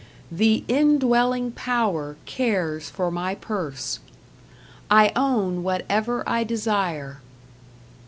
The 0.31 0.63
Indwelling 0.67 1.51
Power 1.51 2.17
cares 2.25 2.89
for 2.89 3.11
my 3.11 3.35
purse. 3.35 3.99
I 4.89 5.11
own 5.15 5.61
whatever 5.61 6.27
I 6.27 6.43
desire. 6.43 7.21